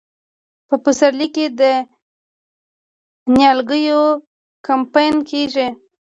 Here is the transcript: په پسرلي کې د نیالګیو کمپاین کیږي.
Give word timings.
په 0.67 0.75
پسرلي 0.83 1.27
کې 1.35 1.45
د 1.59 1.61
نیالګیو 3.33 4.03
کمپاین 4.67 5.15
کیږي. 5.29 5.67